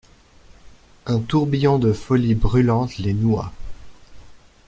Un 1.05 1.19
tourbillon 1.19 1.77
de 1.77 1.93
folie 1.93 2.33
brûlante 2.33 2.97
les 2.97 3.13
noua. 3.13 3.53